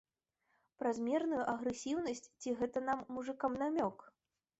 [0.83, 3.97] Празмерную агрэсіўнасць ці гэта нам, мужыкам, намёк?